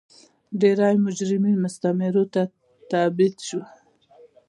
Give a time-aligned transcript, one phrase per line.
[0.61, 2.41] ډېری مجرمین مستعمرو ته
[2.91, 3.65] تبعید شول.